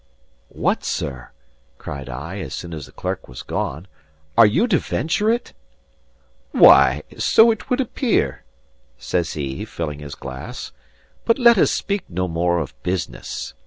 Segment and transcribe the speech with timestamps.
[0.49, 1.29] "What, sir,"
[1.77, 3.87] cried I, as soon as the clerk was gone,
[4.35, 5.53] "are you to venture it?"
[6.49, 8.43] "Why, so it would appear,"
[8.97, 10.71] says he, filling his glass.
[11.23, 13.53] "But let us speak no more of business.